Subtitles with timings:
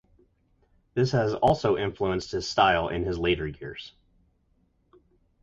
[0.95, 3.93] This has also influenced his style in his later years.